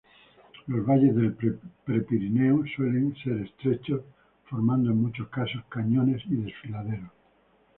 [0.65, 1.35] Los valles del
[1.85, 4.01] Prepirineo suelen ser estrechos,
[4.45, 7.11] formando en muchos casos cañones y desfiladeros.